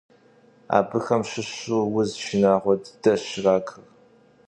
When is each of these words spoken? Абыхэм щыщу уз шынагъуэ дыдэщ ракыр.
Абыхэм 0.77 1.21
щыщу 1.29 1.85
уз 1.99 2.09
шынагъуэ 2.23 2.75
дыдэщ 2.83 3.25
ракыр. 3.43 3.83